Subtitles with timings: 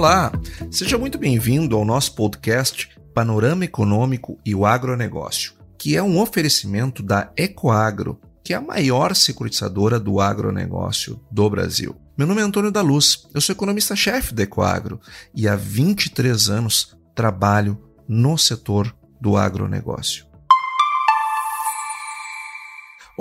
[0.00, 0.32] Olá,
[0.70, 7.02] seja muito bem-vindo ao nosso podcast Panorama Econômico e o Agronegócio, que é um oferecimento
[7.02, 11.94] da Ecoagro, que é a maior securitizadora do agronegócio do Brasil.
[12.16, 14.98] Meu nome é Antônio da Luz, eu sou economista-chefe da Ecoagro
[15.34, 20.29] e há 23 anos trabalho no setor do agronegócio.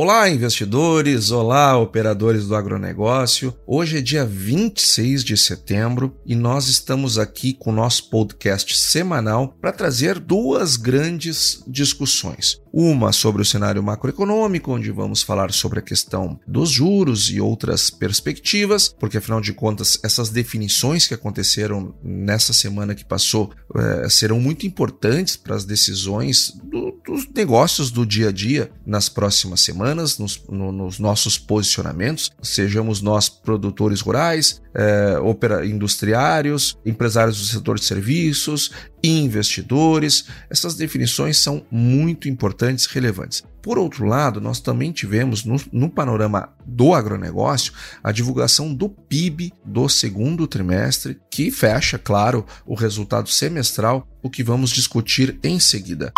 [0.02, 1.30] Olá, investidores!
[1.30, 3.53] Olá, operadores do agronegócio!
[3.67, 9.58] Hoje é dia 26 de setembro e nós estamos aqui com o nosso podcast semanal
[9.59, 12.61] para trazer duas grandes discussões.
[12.72, 17.89] Uma sobre o cenário macroeconômico, onde vamos falar sobre a questão dos juros e outras
[17.89, 24.39] perspectivas, porque afinal de contas, essas definições que aconteceram nessa semana que passou é, serão
[24.39, 29.89] muito importantes para as decisões do, dos negócios do dia a dia nas próximas semanas,
[29.94, 35.18] nos, no, nos nossos posicionamentos, sejamos nós produtores rurais, é,
[35.66, 38.72] industriários, empresários do setor de serviços,
[39.04, 40.26] investidores.
[40.50, 43.44] Essas definições são muito importantes e relevantes.
[43.62, 49.52] Por outro lado, nós também tivemos no, no, panorama do agronegócio a divulgação do PIB
[49.66, 56.14] do segundo trimestre, que fecha, claro, o resultado semestral, o que vamos discutir em seguida.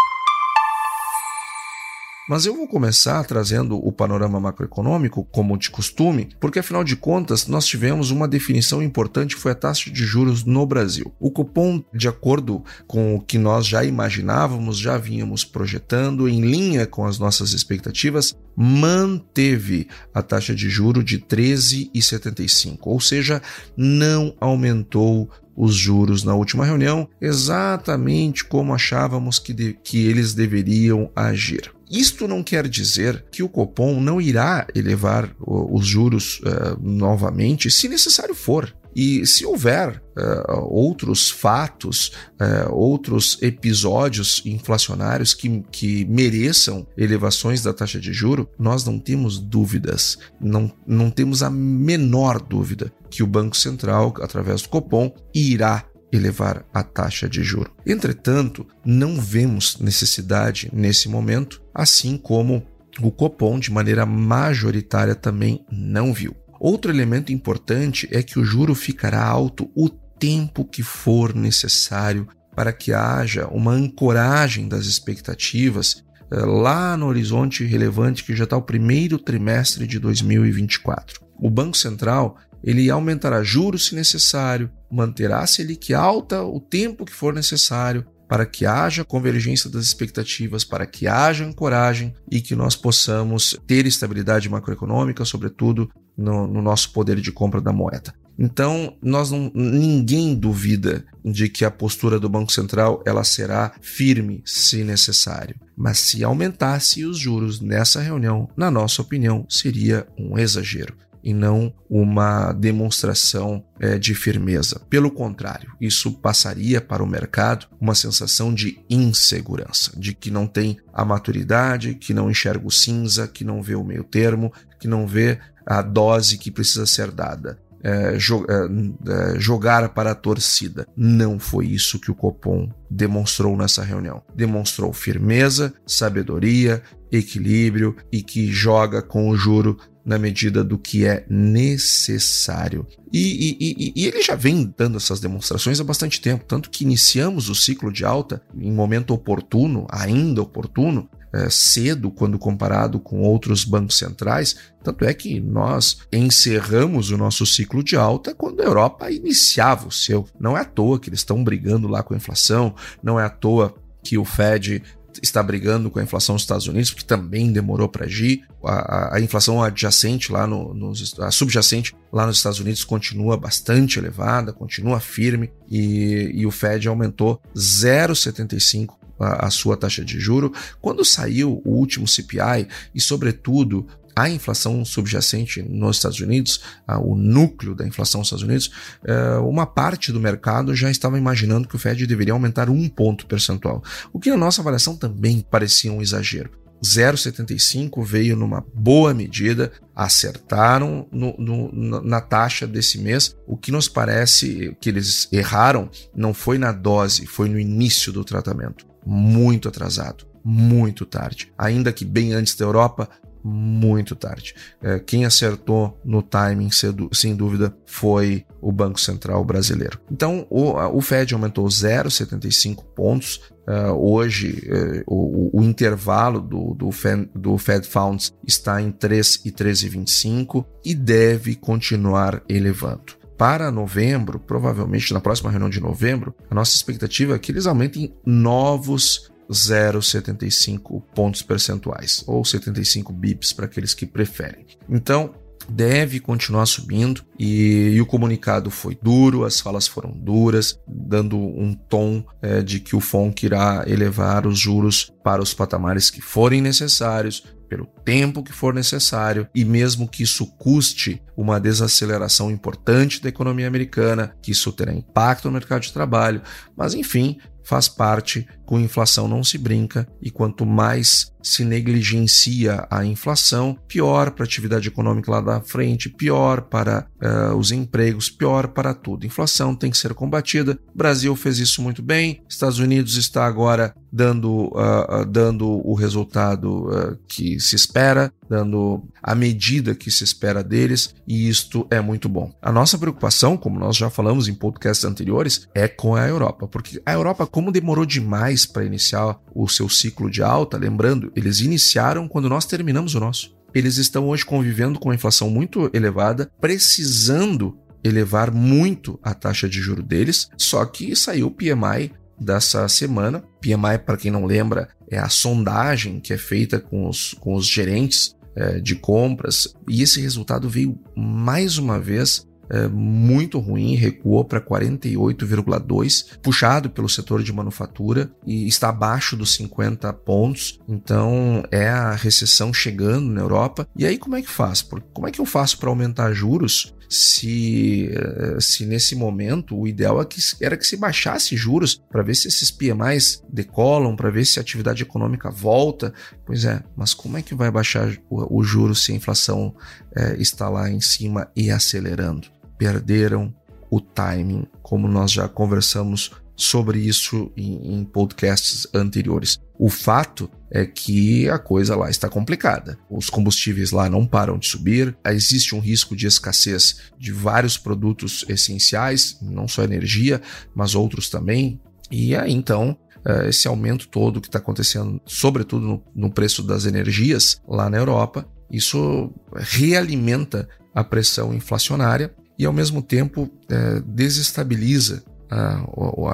[2.30, 7.48] Mas eu vou começar trazendo o panorama macroeconômico, como de costume, porque afinal de contas
[7.48, 11.14] nós tivemos uma definição importante que foi a taxa de juros no Brasil.
[11.20, 16.86] O cupom, de acordo com o que nós já imaginávamos, já vínhamos projetando, em linha
[16.86, 23.42] com as nossas expectativas, manteve a taxa de juro de 13,75, ou seja,
[23.76, 31.12] não aumentou os juros na última reunião, exatamente como achávamos que, de, que eles deveriam
[31.16, 31.72] agir.
[31.91, 37.90] Isto não quer dizer que o Copom não irá elevar os juros uh, novamente, se
[37.90, 38.74] necessário for.
[38.96, 47.74] E se houver uh, outros fatos, uh, outros episódios inflacionários que, que mereçam elevações da
[47.74, 53.28] taxa de juro, nós não temos dúvidas, não, não temos a menor dúvida que o
[53.28, 57.72] Banco Central, através do Copom, irá elevar a taxa de juro.
[57.86, 62.66] Entretanto, não vemos necessidade nesse momento, assim como
[63.00, 66.36] o Copom, de maneira majoritária, também não viu.
[66.60, 72.72] Outro elemento importante é que o juro ficará alto o tempo que for necessário para
[72.72, 78.62] que haja uma ancoragem das expectativas eh, lá no horizonte relevante que já está o
[78.62, 81.22] primeiro trimestre de 2024.
[81.40, 87.14] O Banco Central ele aumentará juros se necessário, manterá a Selic alta o tempo que
[87.14, 92.78] for necessário para que haja convergência das expectativas, para que haja ancoragem e que nós
[92.78, 98.14] possamos ter estabilidade macroeconômica, sobretudo no, no nosso poder de compra da moeda.
[98.40, 104.42] Então, nós não, ninguém duvida de que a postura do Banco Central ela será firme
[104.46, 105.58] se necessário.
[105.76, 111.74] Mas se aumentasse os juros nessa reunião, na nossa opinião, seria um exagero e não
[111.90, 114.82] uma demonstração é, de firmeza.
[114.90, 120.78] Pelo contrário, isso passaria para o mercado uma sensação de insegurança, de que não tem
[120.94, 125.06] a maturidade, que não enxerga o cinza, que não vê o meio termo, que não
[125.06, 127.60] vê a dose que precisa ser dada.
[127.84, 130.88] É, é, é, jogar para a torcida.
[130.95, 134.22] Não foi isso que o Copom demonstrou nessa reunião.
[134.36, 141.25] Demonstrou firmeza, sabedoria, equilíbrio e que joga com o juro na medida do que é
[141.30, 142.86] necessário.
[143.12, 147.50] E, e, e, ele já vem dando essas demonstrações há bastante tempo, tanto que iniciamos
[147.50, 153.63] o ciclo de alta em momento oportuno, ainda oportuno, é, cedo quando comparado com outros
[153.63, 154.56] bancos centrais.
[154.83, 159.92] Tanto é que nós encerramos o nosso ciclo de alta quando a Europa iniciava o
[159.92, 160.27] seu.
[160.39, 163.30] Não é à toa que eles estão brigando lá com a inflação, não é à
[163.30, 164.83] toa que o Fed
[165.22, 168.44] está brigando com a inflação dos Estados Unidos, porque também demorou para agir.
[168.63, 173.36] A, a, a, inflação adjacente lá no, nos, a subjacente lá nos Estados Unidos continua
[173.38, 180.19] bastante elevada, continua firme e, e o Fed aumentou 0,75 a, a sua taxa de
[180.19, 180.52] juro.
[180.81, 186.62] Quando saiu o último CPI e, sobretudo, a inflação subjacente nos Estados Unidos,
[187.04, 188.72] o núcleo da inflação nos Estados Unidos,
[189.06, 193.25] é, uma parte do mercado já estava imaginando que o Fed deveria aumentar um ponto
[193.25, 196.62] percentual, o que na nossa avaliação também parecia um exagero.
[196.84, 203.36] 0,75 veio numa boa medida, acertaram no, no, na taxa desse mês.
[203.46, 208.24] O que nos parece que eles erraram não foi na dose, foi no início do
[208.24, 208.88] tratamento.
[209.06, 211.54] Muito atrasado, muito tarde.
[211.56, 213.07] Ainda que bem antes da Europa,
[213.44, 214.54] muito tarde.
[214.82, 216.70] É, quem acertou no timing,
[217.12, 220.00] sem dúvida, foi o Banco Central brasileiro.
[220.12, 223.42] Então, o, Fed aumentou 0,75 pontos.
[223.68, 224.68] Uh, hoje,
[225.08, 231.56] uh, o, intervalo do, Fed, do Fed Funds está em 3 e 13,25 e deve
[231.56, 237.52] continuar elevando para novembro, provavelmente na próxima reunião de novembro, a nossa expectativa é que
[237.52, 244.65] eles aumentem novos 0,75 pontos percentuais, ou 75 bips para aqueles que preferem.
[244.89, 245.33] Então,
[245.69, 251.74] deve continuar subindo e, e, o comunicado foi duro, as falas foram duras, dando um
[251.74, 256.62] tom é, de que o FONC irá elevar os juros para os patamares que forem
[256.62, 263.30] necessários, pelo tempo que for necessário, e mesmo que isso custe uma desaceleração importante da
[263.30, 266.42] economia americana, que isso terá impacto no mercado de trabalho,
[266.75, 273.04] mas enfim, faz parte, com inflação não se brinca, e quanto mais se negligencia a
[273.04, 278.68] inflação, pior para a atividade econômica lá da frente, pior para uh, os empregos, pior
[278.68, 279.25] para tudo.
[279.25, 280.80] Inflação tem que ser combatida.
[280.94, 282.44] O Brasil fez isso muito bem.
[282.48, 289.35] Estados Unidos está agora dando, uh, uh, dando o resultado que se espera, dando a
[289.35, 292.51] medida que se espera deles, e isto é muito bom.
[292.62, 297.01] A nossa preocupação, como nós já falamos em podcasts anteriores, é com a Europa, porque
[297.06, 302.27] a Europa, como demorou demais para iniciar o seu ciclo de alta, lembrando, eles iniciaram
[302.27, 303.56] quando nós terminamos o nosso.
[303.73, 309.79] Eles estão hoje convivendo com uma inflação muito elevada, precisando elevar muito a taxa de
[309.79, 313.44] juro deles, só que saiu o PMI dessa semana.
[313.62, 317.68] PMI, para quem não lembra, é a sondagem que é feita com os, com os
[317.68, 318.35] gerentes
[318.83, 326.39] de compras, e esse resultado veio mais uma vez é, muito ruim, recuou para 48,2,
[326.41, 330.79] puxado pelo setor de manufatura e está abaixo dos 50 pontos.
[330.88, 333.88] Então é a recessão chegando na Europa.
[333.95, 334.81] E aí como é que faz?
[335.13, 340.21] Como é que eu faço para aumentar juros se, eh, se nesse momento o ideal
[340.21, 344.45] é que, era que se baixasse juros para ver se esses PMIs decolam, para ver
[344.45, 346.13] se a atividade econômica volta.
[346.45, 349.75] Pois é, mas como é que vai baixar o, o juro se a inflação
[350.15, 352.47] é, está lá em cima e acelerando?
[352.81, 353.54] Perderam
[353.92, 359.60] o timing, como nós já conversamos sobre isso em, em, podcasts anteriores.
[359.78, 362.98] O fato é que a coisa lá está complicada.
[363.07, 368.44] Os combustíveis lá não param de subir, existe um risco de escassez de vários produtos
[368.50, 370.42] essenciais, não só energia,
[370.74, 371.80] mas outros também.
[372.10, 376.88] E aí então eh, esse aumento todo que está acontecendo, sobretudo no, no preço das
[376.88, 385.23] energias lá na Europa, isso realimenta a pressão inflacionária e ao mesmo tempo é, desestabiliza
[385.49, 385.83] a,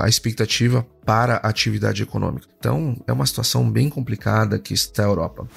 [0.04, 2.46] a, expectativa para a atividade econômica.
[2.60, 5.48] Então é uma situação bem complicada que está a Europa.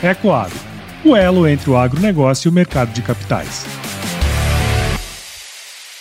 [0.00, 0.56] Ecoagro,
[1.04, 3.66] o elo entre o agronegócio e o mercado de capitais.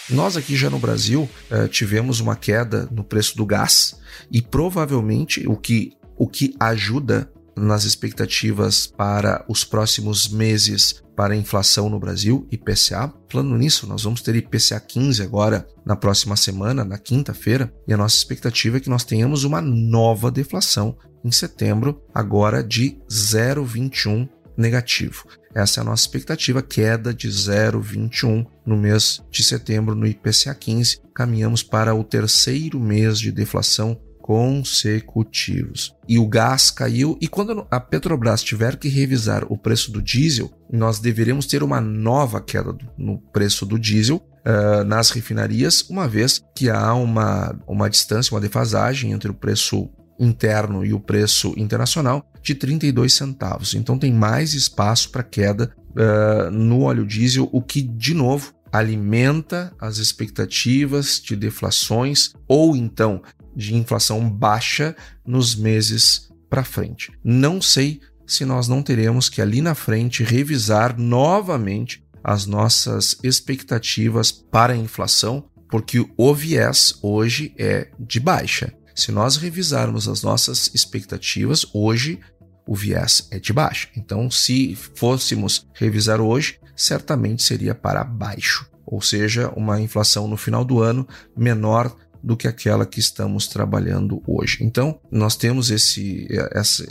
[0.07, 3.99] Nós aqui já no Brasil eh, tivemos uma queda no preço do gás
[4.31, 11.37] e provavelmente o que, o que ajuda nas expectativas para os próximos meses para a
[11.37, 13.13] inflação no Brasil, IPCA.
[13.31, 17.97] Falando nisso, nós vamos ter IPCA 15 agora na próxima semana, na quinta-feira, e a
[17.97, 25.25] nossa expectativa é que nós tenhamos uma nova deflação em setembro, agora de 0,21 negativo.
[25.53, 30.99] Essa é a nossa expectativa, queda de 0,21 no mês de setembro no IPCA 15.
[31.13, 35.93] Caminhamos para o terceiro mês de deflação consecutivos.
[36.07, 40.51] E o gás caiu, e quando a Petrobras tiver que revisar o preço do diesel,
[40.67, 46.43] nós deveremos ter uma nova queda no preço do diesel uh, nas refinarias, uma vez
[46.55, 49.87] que há uma, uma distância, uma defasagem entre o preço
[50.19, 53.75] interno e o preço internacional de 32 centavos.
[53.75, 59.71] Então tem mais espaço para queda uh, no óleo diesel, o que, de novo, alimenta
[59.79, 63.21] as expectativas de deflações ou então
[63.55, 64.95] de inflação baixa
[65.25, 67.11] nos meses para frente.
[67.23, 74.31] Não sei se nós não teremos que ali na frente revisar novamente as nossas expectativas
[74.31, 78.73] para a inflação, porque o viés hoje é de baixa.
[78.95, 82.19] Se nós revisarmos as nossas expectativas, hoje
[82.67, 83.89] o viés é de baixa.
[83.95, 90.65] Então, se fôssemos revisar hoje, certamente seria para baixo, ou seja, uma inflação no final
[90.65, 91.07] do ano
[91.37, 91.95] menor
[92.25, 94.57] do que aquela que estamos trabalhando hoje.
[94.61, 96.83] Então, nós temos esse, essa,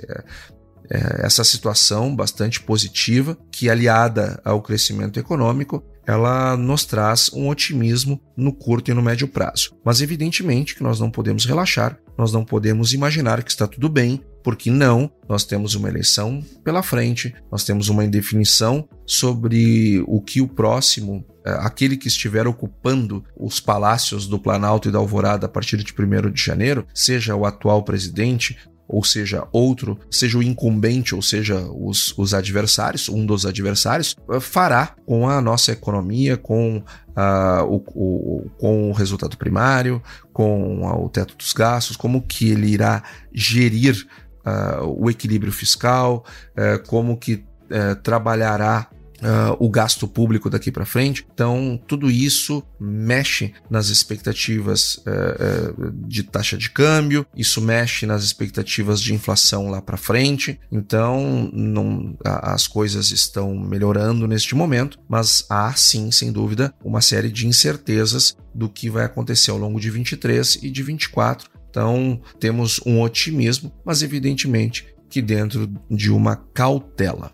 [0.88, 8.20] é, essa situação bastante positiva, que aliada ao crescimento econômico, ela nos traz um otimismo
[8.36, 9.74] no curto e no médio prazo.
[9.84, 14.20] Mas evidentemente que nós não podemos relaxar, nós não podemos imaginar que está tudo bem,
[14.42, 20.40] porque não, nós temos uma eleição pela frente, nós temos uma indefinição sobre o que
[20.40, 25.48] o próximo, é, aquele que estiver ocupando os palácios do Planalto e da Alvorada a
[25.48, 31.14] partir de 1 de janeiro, seja o atual presidente, ou seja, outro, seja o incumbente,
[31.14, 36.78] ou seja, os, os adversários, um dos adversários, eh, fará com a nossa economia, com,
[36.78, 42.50] uh, o, o, com o resultado primário, com uh, o teto dos gastos, como que
[42.50, 44.06] ele irá gerir
[44.44, 46.24] uh, o equilíbrio fiscal,
[46.56, 48.88] eh, como que eh, trabalhará
[49.24, 51.26] uh, o gasto público daqui para frente.
[51.32, 58.22] Então, tudo isso mexe nas expectativas uh, uh, de taxa de câmbio, isso mexe nas
[58.22, 60.60] expectativas de inflação lá para frente.
[60.70, 67.30] Então, não, as coisas estão melhorando neste momento, mas há sim, sem dúvida, uma série
[67.30, 71.50] de incertezas do que vai acontecer ao longo de 23 e de 24.
[71.70, 77.32] Então, temos um otimismo, mas evidentemente que dentro de uma cautela.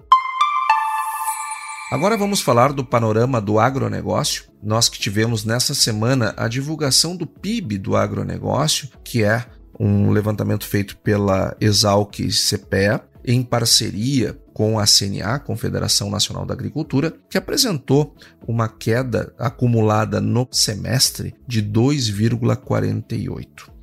[1.91, 4.45] Agora vamos falar do panorama do agronegócio.
[4.63, 9.45] Nós que tivemos nessa semana a divulgação do PIB do agronegócio, que é
[9.79, 17.13] um levantamento feito pela Exalc CPEA, em parceria com a CNA, Confederação Nacional da Agricultura,
[17.29, 18.15] que apresentou
[18.47, 23.80] uma queda acumulada no semestre de 2,48%.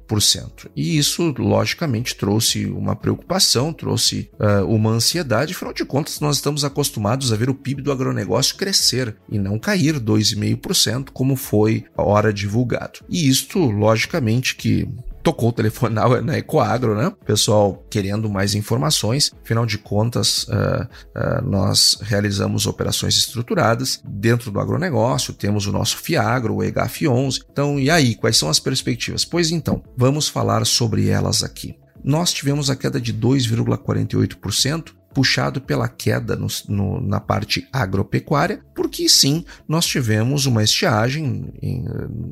[0.76, 5.54] E isso, logicamente, trouxe uma preocupação, trouxe uh, uma ansiedade.
[5.54, 9.60] Afinal de contas, nós estamos acostumados a ver o PIB do agronegócio crescer e não
[9.60, 13.00] cair 2,5%, como foi a hora divulgado.
[13.10, 14.88] E isto, logicamente, que
[15.28, 17.12] tocou o telefone na, na Ecoagro, né?
[17.26, 19.30] Pessoal querendo mais informações.
[19.44, 25.98] Afinal de contas, uh, uh, nós realizamos operações estruturadas dentro do agronegócio, temos o nosso
[25.98, 27.42] FIAGRO, o EGAF11.
[27.52, 29.26] Então, e aí, quais são as perspectivas?
[29.26, 31.76] Pois então, vamos falar sobre elas aqui.
[32.02, 39.10] Nós tivemos a queda de 2,48% puxado pela queda no, no, na parte agropecuária, porque
[39.10, 41.84] sim, nós tivemos uma estiagem em,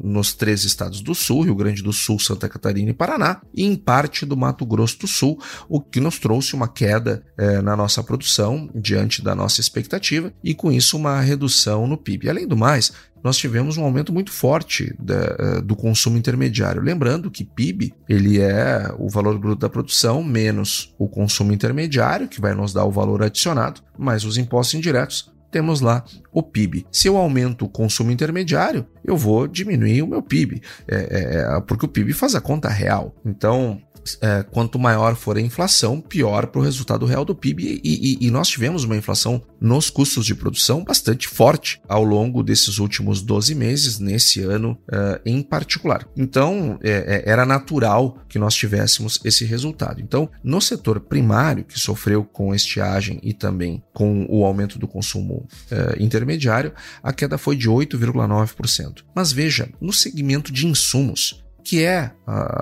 [0.04, 3.76] nos três estados do sul, Rio Grande do Sul, Santa Catarina e Paraná, e em
[3.76, 8.04] parte do Mato Grosso do Sul, o que nos trouxe uma queda eh, na nossa
[8.04, 12.30] produção diante da nossa expectativa e com isso uma redução no PIB.
[12.30, 12.94] Além do mais,
[13.26, 16.80] nós tivemos um aumento muito forte da, eh, do consumo intermediário.
[16.80, 22.40] Lembrando que PIB ele é o valor bruto da produção menos o consumo intermediário, que
[22.40, 25.34] vai nos dar o valor adicionado, mais os impostos indiretos.
[25.50, 26.86] Temos lá o PIB.
[26.92, 31.62] Se eu aumento o consumo intermediário, eu vou diminuir o meu PIB, é, é, é
[31.62, 33.16] porque o PIB faz a conta real.
[33.26, 33.82] Então,
[34.22, 37.82] é, quanto maior for a inflação, pior para o resultado real do PIB.
[37.84, 42.44] E, e, e, nós tivemos uma inflação nos custos de produção bastante forte ao longo
[42.44, 46.08] desses últimos 12 meses, nesse ano é, em particular.
[46.16, 50.02] Então, é, é, era natural que nós tivéssemos esse resultado.
[50.02, 55.48] Então, no setor primário, que sofreu com estiagem e também com o aumento do consumo
[55.72, 59.04] é, intermediário, a queda foi de 8,9%.
[59.16, 62.12] Mas veja, no segmento de insumos, que é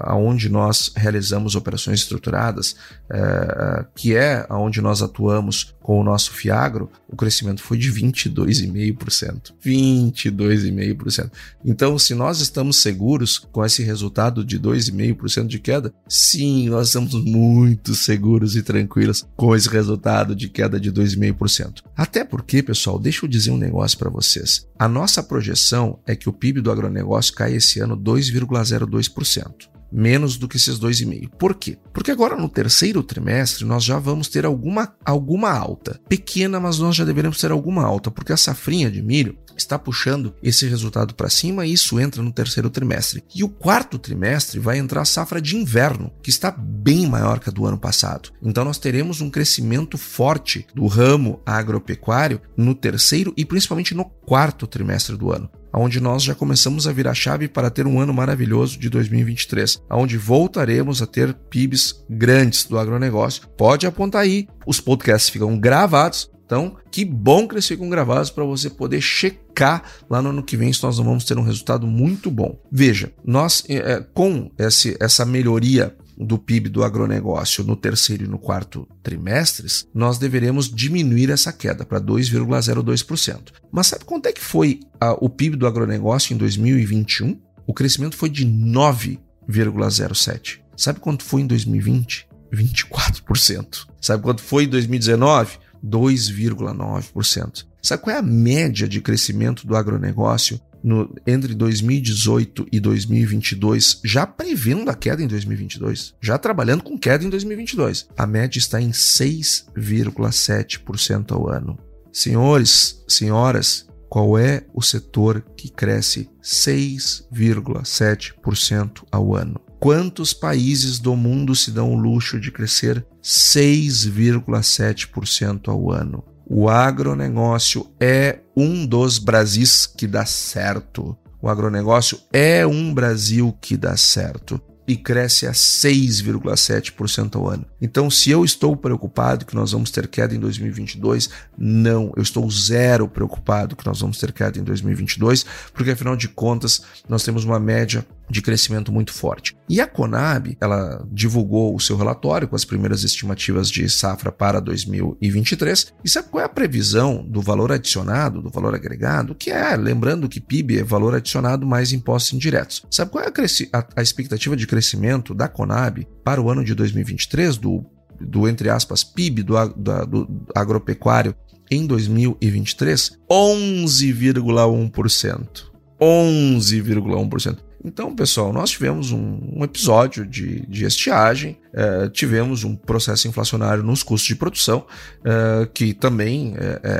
[0.06, 2.78] aonde nós realizamos operações estruturadas,
[3.12, 9.54] é, que é aonde nós atuamos com o nosso Fiagro, o crescimento foi de 22,5%.
[9.64, 11.30] 22,5%.
[11.64, 17.14] Então, se nós estamos seguros com esse resultado de 2,5% de queda, sim, nós estamos
[17.14, 21.82] muito seguros e tranquilos com esse resultado de queda de 2,5%.
[21.96, 24.66] Até porque, pessoal, deixa eu dizer um negócio para vocês.
[24.80, 29.73] A nossa projeção é que o PIB do agronegócio caia esse ano 2,02%.
[29.94, 31.30] Menos do que esses 2,5.
[31.38, 31.78] Por quê?
[31.94, 36.00] Porque agora no terceiro trimestre nós já vamos ter alguma, alguma alta.
[36.10, 40.34] Pequena, mas nós já deveremos ter alguma alta, porque a safrinha de milho está puxando
[40.42, 43.24] esse resultado para cima e isso entra no terceiro trimestre.
[43.36, 47.50] E o quarto trimestre vai entrar a safra de inverno, que está bem maior que
[47.50, 48.32] a do ano passado.
[48.42, 54.66] Então nós teremos um crescimento forte do ramo agropecuário no terceiro e principalmente no quarto
[54.66, 58.78] trimestre do ano onde nós já começamos a virar chave para ter um ano maravilhoso
[58.78, 63.48] de 2023, onde voltaremos a ter PIBs grandes do agronegócio.
[63.58, 68.44] Pode apontar aí, os podcasts ficam gravados, então, que bom que eles ficam gravados para
[68.44, 71.88] você poder checar lá no ano que vem se nós não vamos ter um resultado
[71.88, 72.60] muito bom.
[72.72, 78.40] Veja, nós é, com esse, essa melhoria do PIB do agronegócio no terceiro e no
[78.40, 83.52] quarto trimestres, nós deveremos diminuir essa queda para 2,02%.
[83.72, 87.40] Mas sabe quanto é que foi a, o PIB do agronegócio em 2021?
[87.66, 90.60] O crescimento foi de 9,07%.
[90.76, 92.28] Sabe quanto foi em 2020?
[92.54, 93.88] 24%.
[94.02, 95.58] Sabe quanto foi em 2019?
[95.84, 97.66] 2,9%.
[97.82, 104.28] Sabe qual é a média de crescimento do agronegócio no, entre 2018 e 2022, já
[104.28, 108.10] prevendo a queda em 2022, já trabalhando com queda em 2022?
[108.18, 111.80] A média está em 6,7% ao ano.
[112.12, 119.62] Senhores, senhoras, qual é o setor que cresce 6,7% ao ano?
[119.80, 126.24] Quantos países do mundo se dão o luxo de crescer 6,7% ao ano?
[126.46, 131.18] O agronegócio é um dos Brasis que dá certo.
[131.42, 137.66] O agronegócio é um Brasil que dá certo e cresce a 6,7% ao ano.
[137.82, 142.50] Então, se eu estou preocupado que nós vamos ter queda em 2022, não, eu estou
[142.52, 147.46] zero preocupado que nós vamos ter queda em 2022, porque afinal de contas, nós temos
[147.46, 149.56] uma média de crescimento muito forte.
[149.70, 154.60] E a Conab, ela divulgou o seu relatório com as primeiras estimativas de safra para
[154.60, 155.94] 2023.
[156.04, 159.36] E sabe qual é a previsão do valor adicionado, do valor agregado?
[159.36, 162.86] Que é, lembrando que PIB é valor adicionado mais impostos indiretos.
[162.90, 166.74] Sabe qual é a, a, a expectativa de crescimento da Conab para o ano de
[166.74, 167.86] 2023 do
[168.22, 171.36] do entre aspas PIB do, do, do agropecuário
[171.70, 175.74] em 2023 11,1%.
[176.00, 177.58] 11,1%.
[177.84, 183.84] Então, pessoal, nós tivemos um, um episódio de, de estiagem, uh, tivemos um processo inflacionário
[183.84, 184.86] nos custos de produção,
[185.20, 186.58] uh, que também uh,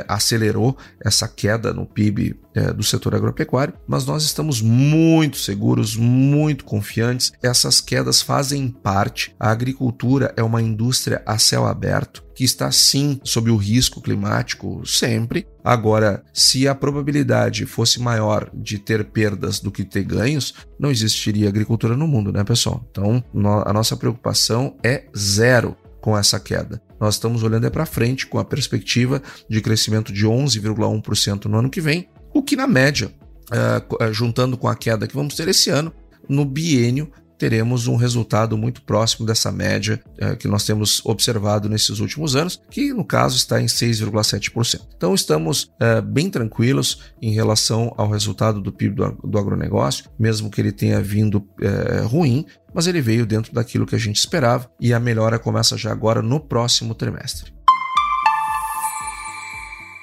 [0.08, 2.36] acelerou essa queda no PIB
[2.76, 7.32] do setor agropecuário, mas nós estamos muito seguros, muito confiantes.
[7.42, 9.34] Essas quedas fazem parte.
[9.40, 14.84] A agricultura é uma indústria a céu aberto que está sim sob o risco climático
[14.84, 15.46] sempre.
[15.62, 21.48] Agora, se a probabilidade fosse maior de ter perdas do que ter ganhos, não existiria
[21.48, 22.84] agricultura no mundo, né, pessoal?
[22.90, 23.24] Então,
[23.64, 26.82] a nossa preocupação é zero com essa queda.
[27.00, 31.70] Nós estamos olhando é para frente com a perspectiva de crescimento de 11,1% no ano
[31.70, 33.10] que vem, o que na média,
[33.50, 35.92] uh, juntando com a queda que vamos ter esse ano,
[36.28, 41.98] no biênio teremos um resultado muito próximo dessa média é, que nós temos observado nesses
[41.98, 44.80] últimos anos, que no caso está em 6,7%.
[44.96, 50.50] Então estamos é, bem tranquilos em relação ao resultado do PIB do, do agronegócio, mesmo
[50.50, 54.68] que ele tenha vindo é, ruim, mas ele veio dentro daquilo que a gente esperava
[54.80, 57.54] e a melhora começa já agora no próximo trimestre.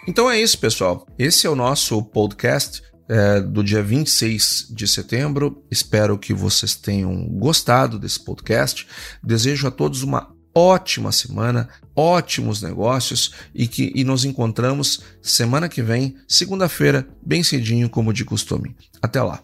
[0.08, 1.06] Então é isso, pessoal.
[1.18, 5.62] Esse é o nosso podcast é, do dia 26 de setembro.
[5.70, 8.88] Espero que vocês tenham gostado desse podcast.
[9.22, 15.82] Desejo a todos uma ótima semana, ótimos negócios e que e nos encontramos semana que
[15.82, 18.76] vem, segunda-feira, bem cedinho, como de costume.
[19.02, 19.44] Até lá.